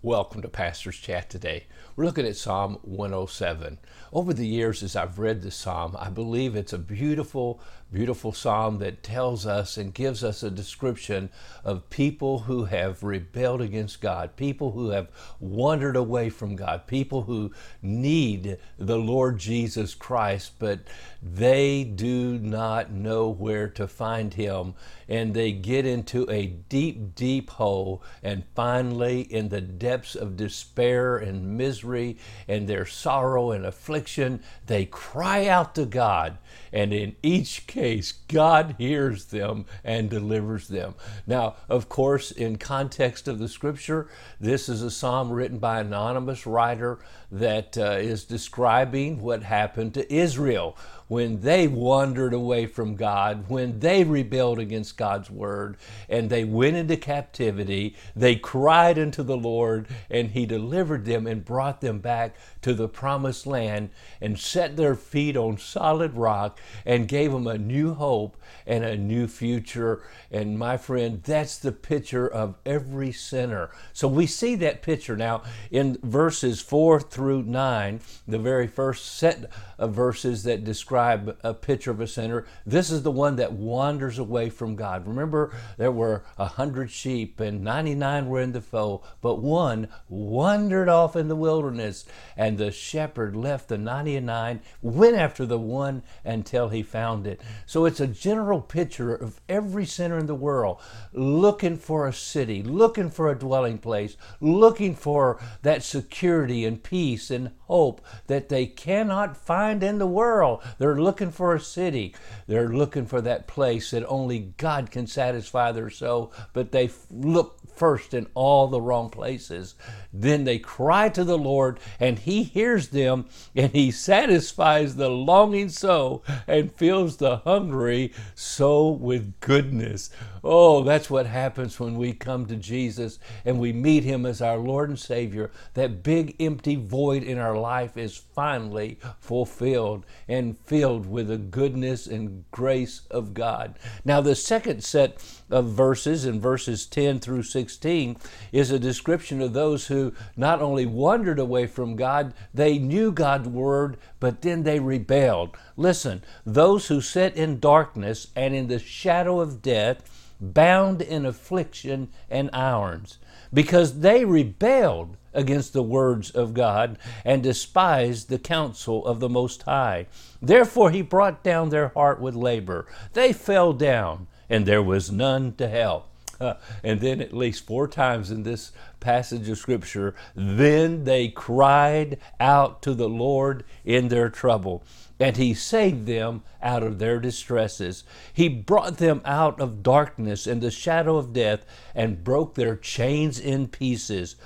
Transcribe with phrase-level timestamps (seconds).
[0.00, 1.64] Welcome to Pastor's Chat today.
[1.96, 3.78] We're looking at Psalm 107.
[4.12, 7.60] Over the years, as I've read the psalm, I believe it's a beautiful,
[7.92, 11.30] beautiful psalm that tells us and gives us a description
[11.64, 15.08] of people who have rebelled against God, people who have
[15.40, 17.50] wandered away from God, people who
[17.82, 20.78] need the Lord Jesus Christ, but
[21.20, 24.74] they do not know where to find Him.
[25.08, 28.04] And they get into a deep, deep hole.
[28.22, 34.84] And finally, in the depths of despair and misery and their sorrow and affliction, they
[34.84, 36.36] cry out to God.
[36.74, 40.94] And in each case, God hears them and delivers them.
[41.26, 44.08] Now, of course, in context of the scripture,
[44.38, 46.98] this is a psalm written by an anonymous writer
[47.32, 50.76] that uh, is describing what happened to Israel
[51.08, 55.76] when they wandered away from God, when they rebelled against God's word,
[56.08, 57.96] and they went into captivity.
[58.14, 59.77] They cried unto the Lord,
[60.10, 64.94] and He delivered them and brought them back to the promised land and set their
[64.94, 68.36] feet on solid rock and gave them a new hope
[68.66, 70.02] and a new future.
[70.30, 73.70] And my friend, that's the picture of every sinner.
[73.92, 79.50] So we see that picture now in verses 4 through 9, the very first set
[79.78, 82.46] of verses that describe a picture of a sinner.
[82.66, 85.06] This is the one that wanders away from God.
[85.06, 89.67] Remember, there were a hundred sheep and 99 were in the fold, but one
[90.08, 92.04] wandered off in the wilderness,
[92.36, 97.40] and the shepherd left the 99, went after the one until he found it.
[97.66, 100.80] So it's a general picture of every sinner in the world
[101.12, 107.30] looking for a city, looking for a dwelling place, looking for that security and peace
[107.30, 110.62] and hope that they cannot find in the world.
[110.78, 112.14] They're looking for a city.
[112.46, 117.58] They're looking for that place that only God can satisfy their soul, but they look
[117.78, 119.76] first in all the wrong places.
[120.12, 125.68] Then they cry to the Lord, and He hears them, and He satisfies the longing
[125.68, 130.10] soul and fills the hungry soul with goodness.
[130.50, 134.56] Oh, that's what happens when we come to Jesus and we meet Him as our
[134.56, 135.50] Lord and Savior.
[135.74, 142.06] That big empty void in our life is finally fulfilled and filled with the goodness
[142.06, 143.78] and grace of God.
[144.06, 148.16] Now, the second set of verses in verses 10 through 16
[148.50, 153.48] is a description of those who not only wandered away from God, they knew God's
[153.48, 155.56] word, but then they rebelled.
[155.76, 160.02] Listen, those who sit in darkness and in the shadow of death,
[160.40, 163.18] bound in affliction and irons,
[163.52, 169.62] because they rebelled against the words of God and despised the counsel of the Most
[169.62, 170.06] High.
[170.40, 172.86] Therefore he brought down their heart with labor.
[173.12, 176.08] They fell down, and there was none to help.
[176.84, 182.80] And then, at least four times in this passage of Scripture, then they cried out
[182.82, 184.84] to the Lord in their trouble
[185.20, 188.04] and he saved them out of their distresses.
[188.32, 193.38] He brought them out of darkness and the shadow of death and broke their chains
[193.38, 194.36] in pieces.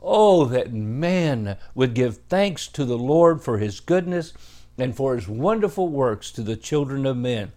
[0.00, 4.32] Oh, that man would give thanks to the Lord for his goodness
[4.78, 7.52] and for his wonderful works to the children of men.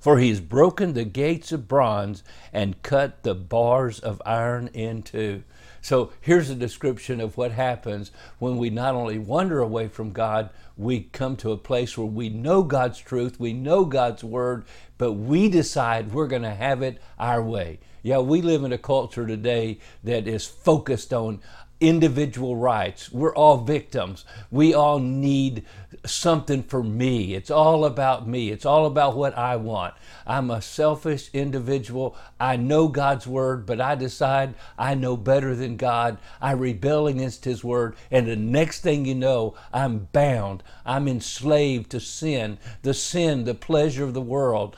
[0.00, 2.22] For he has broken the gates of bronze
[2.52, 5.42] and cut the bars of iron in two.
[5.80, 10.50] So here's a description of what happens when we not only wander away from God,
[10.76, 14.64] we come to a place where we know God's truth, we know God's word,
[14.98, 17.80] but we decide we're going to have it our way.
[18.02, 21.40] Yeah, we live in a culture today that is focused on
[21.80, 23.12] individual rights.
[23.12, 24.24] We're all victims.
[24.50, 25.64] We all need
[26.04, 27.34] something for me.
[27.34, 28.50] It's all about me.
[28.50, 29.94] It's all about what I want.
[30.26, 32.16] I'm a selfish individual.
[32.40, 36.18] I know God's word, but I decide I know better than God.
[36.40, 40.62] I rebel against His word, and the next thing you know, I'm bound.
[40.84, 44.76] I'm enslaved to sin, the sin, the pleasure of the world,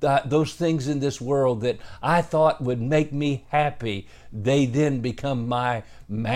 [0.00, 4.08] those things in this world that I thought would make me happy.
[4.32, 6.33] They then become my master,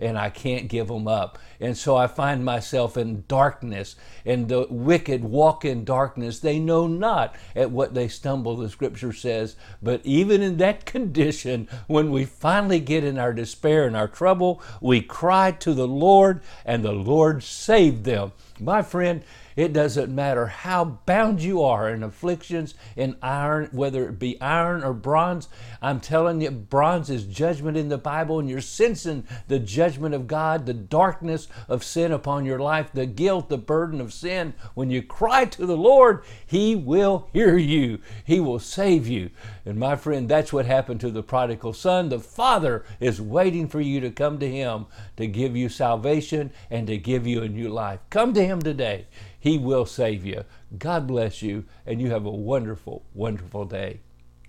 [0.00, 1.38] and I can't give them up.
[1.60, 6.38] And so I find myself in darkness, and the wicked walk in darkness.
[6.38, 9.56] They know not at what they stumble, the scripture says.
[9.82, 14.62] But even in that condition, when we finally get in our despair and our trouble,
[14.80, 19.22] we cry to the Lord, and the Lord saved them My friend,
[19.58, 24.84] it doesn't matter how bound you are in afflictions, in iron, whether it be iron
[24.84, 25.48] or bronze.
[25.82, 30.28] I'm telling you, bronze is judgment in the Bible, and you're sensing the judgment of
[30.28, 34.54] God, the darkness of sin upon your life, the guilt, the burden of sin.
[34.74, 39.30] When you cry to the Lord, He will hear you, He will save you.
[39.66, 42.10] And my friend, that's what happened to the prodigal son.
[42.10, 46.86] The Father is waiting for you to come to Him to give you salvation and
[46.86, 47.98] to give you a new life.
[48.08, 49.06] Come to Him today.
[49.38, 50.44] He will save you.
[50.78, 54.00] God bless you, and you have a wonderful, wonderful day.